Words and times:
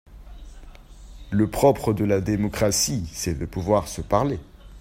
Le 1.29 1.47
propre 1.47 1.93
de 1.93 2.03
la 2.03 2.21
démocratie, 2.21 3.07
c’est 3.13 3.37
de 3.37 3.45
pouvoir 3.45 3.87
se 3.87 4.01
parler. 4.01 4.39